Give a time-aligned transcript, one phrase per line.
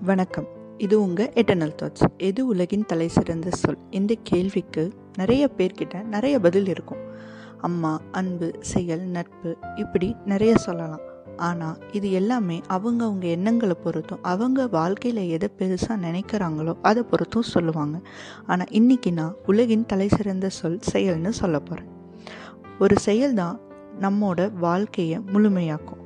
[0.00, 0.46] வணக்கம்.
[0.78, 3.78] இது உங்கள் எட்டர்னல் தாட்ஸ் எது உலகின் தலை சிறந்த சொல்?
[3.90, 6.98] இந்த கேள்விக்கு நிறைய பேர்கிட்ட நிறைய பதில் இருக்கும்.
[7.60, 11.00] அம்மா அன்பு செயல் நட்பு இப்படி நிறைய சொல்லலாம்.
[11.36, 18.00] ஆனால் இது எல்லாமே அவங்க அவங்க எண்ணங்களை பொறுத்தும் அவங்க வாழ்க்கையில் எதை பெருசாக நினைக்கிறாங்களோ அதை பொறுத்தும் சொல்லுவாங்க.
[18.46, 21.90] ஆனால் இன்றைக்கி நான் உலகின் தலை சிறந்த சொல் செயல்னு சொல்ல போகிறேன்
[22.78, 23.60] ஒரு செயல் தான்
[24.00, 26.04] நம்மோட வாழ்க்கையை முழுமையாக்கும்.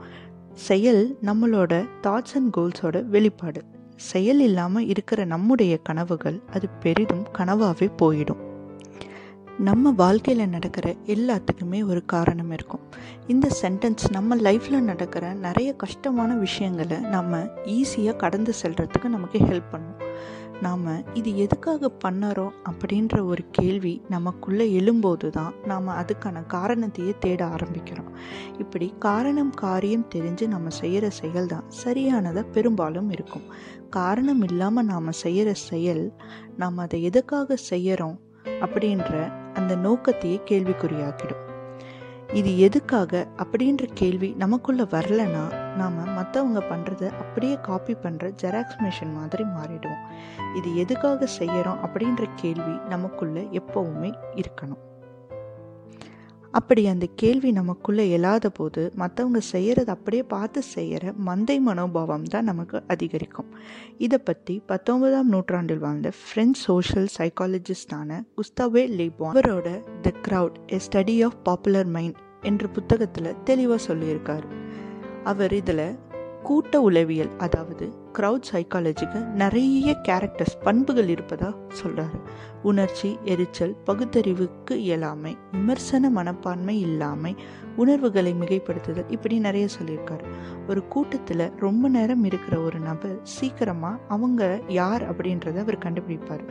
[0.52, 3.78] செயல் நம்மளோட தாட்ஸ் அண்ட் கோல்ஸோட வெளிப்பாடு.
[4.00, 8.42] செயல் இல்லாமல் இருக்கிற நம்முடைய கனவுகள் அது பெரிதும் கனவாகவே போயிடும்.
[9.58, 12.84] நம்ம வாழ்க்கையில் நடக்கிற எல்லாத்துக்குமே ஒரு காரணம் இருக்கும்.
[13.26, 17.42] இந்த சென்டென்ஸ் நம்ம லைஃப்பில் நடக்கிற நிறைய கஷ்டமான விஷயங்களை நம்ம
[17.76, 19.98] ஈஸியாக கடந்து செல்கிறதுக்கு நமக்கு ஹெல்ப் பண்ணும்.
[20.62, 28.10] நாம் இது எதுக்காக பண்ணறோம் அப்படின்ற ஒரு கேள்வி நமக்குள்ளே எழும்போது தான் நாம் அதுக்கான காரணத்தையே தேட ஆரம்பிக்கிறோம்.
[28.58, 33.46] இப்படி காரணம் காரியம் தெரிஞ்சு நம்ம செய்கிற செயல் தான் சரியானதாக பெரும்பாலும் இருக்கும்.
[33.90, 36.12] காரணம் இல்லாமல் நாம் செய்கிற செயல்
[36.56, 39.12] நாம் அதை எதுக்காக செய்கிறோம் அப்படின்ற
[39.54, 41.44] அந்த நோக்கத்தையே கேள்விக்குறியாக்கிடும்.
[42.34, 45.42] இது எதுக்காக அப்படின்ற கேள்வி நமக்குள்ள வரலனா
[45.76, 50.04] நாம் மற்றவங்க பண்ணுறத அப்படியே காப்பி பண்ணுற ஜெராக்ஸ் மிஷின் மாதிரி மாறிடுவோம்.
[50.56, 54.82] இது எதுக்காக செய்கிறோம் அப்படின்ற கேள்வி நமக்குள்ள எப்பவுமே இருக்கணும்.
[56.52, 62.82] அப்படி அந்த கேள்வி நமக்குள்ளே எழாத போது மற்றவங்க செய்கிறத அப்படியே பார்த்து செய்கிற மந்தை மனோபாவம் தான் நமக்கு
[62.86, 63.50] அதிகரிக்கும்.
[63.98, 69.68] இதை பற்றி பத்தொன்பதாம் நூற்றாண்டில் வாழ்ந்த ஃப்ரெஞ்ச் சோஷியல் சைக்காலஜிஸ்டான குஸ்தாவே லேபோ அவரோட
[70.02, 74.46] the crowd a study of popular mind என்ற புத்தகத்தில் தெளிவாக சொல்லியிருக்கார்.
[75.24, 75.98] அவர் இதில்
[76.42, 82.18] கூட்ட உளவியல் அதாவது க்ரௌட் சைக்காலஜிக்கு நிறைய கேரக்டர்ஸ் பண்புகள் இருப்பதாக சொல்கிறாரு
[82.62, 87.36] உணர்ச்சி எரிச்சல் பகுத்தறிவுக்கு இயலாமை விமர்சன மனப்பான்மை இல்லாமை
[87.76, 90.24] உணர்வுகளை மிகைப்படுத்துதல் இப்படி நிறைய சொல்லியிருக்காரு.
[90.68, 96.44] ஒரு கூட்டத்தில் ரொம்ப நேரம் இருக்கிற ஒரு நபர் சீக்கிரமாக அவங்க யார் அப்படின்றத அவர் கண்டுபிடிப்பார்.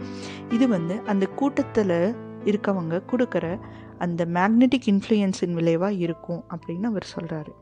[0.52, 1.98] இது வந்து அந்த கூட்டத்தில்
[2.46, 3.60] இருக்கவங்க கொடுக்குற
[3.98, 7.54] அந்த மேக்னெட்டிக் இன்ஃப்ளூயன்ஸின் விளைவாக இருக்கும் அப்படின்னு அவர் சொல்கிறாரு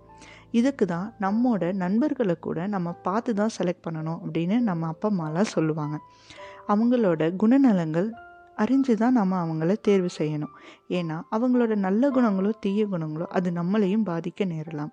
[0.51, 5.97] இதுக்கு தான் நம்மோட நண்பர்களை கூட நம்ம பார்த்து தான் செலக்ட் பண்ணணும் அப்படின்னு நம்ம அப்பா அம்மாலாம் சொல்லுவாங்க.
[6.67, 8.11] அவங்களோட குணநலங்கள்
[8.57, 10.53] அறிஞ்சு தான் நம்ம அவங்கள தேர்வு செய்யணும்.
[10.89, 14.89] ஏன்னா அவங்களோட நல்ல குணங்களோ தீய குணங்களோ அது நம்மளையும் பாதிக்க நேரலாம்.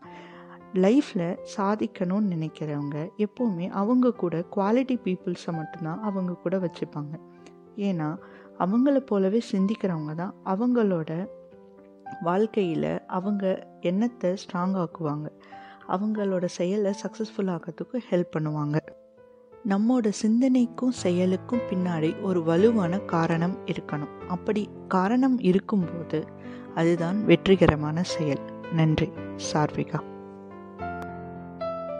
[0.74, 7.14] லைஃப்பில் சாதிக்கணும்னு நினைக்கிறவங்க எப்போவுமே அவங்க கூட குவாலிட்டி பீப்புள்ஸை மட்டும்தான் அவங்க கூட வச்சுப்பாங்க.
[7.76, 8.16] ஏன்னா
[8.58, 11.28] அவங்கள போலவே சிந்திக்கிறவங்க தான் அவங்களோட
[12.22, 15.26] வாழ்க்கையில் அவங்க எண்ணத்தை ஸ்ட்ராங் ஆக்குவாங்க.
[15.88, 18.76] அவங்களோட செயலை சக்ஸஸ்ஃபுல் ஆகிறதுக்கு ஹெல்ப் பண்ணுவாங்க.
[19.68, 24.20] நம்மோட சிந்தனைக்கும் செயலுக்கும் பின்னாடி ஒரு வலுவான காரணம் இருக்கணும்.
[24.28, 26.26] அப்படி காரணம் இருக்கும்போது
[26.74, 28.40] அதுதான் வெற்றிகரமான செயல்.
[28.72, 30.02] நன்றி சார்விகா